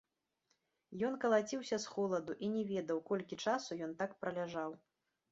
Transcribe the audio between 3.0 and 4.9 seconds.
колькі часу ён так праляжаў.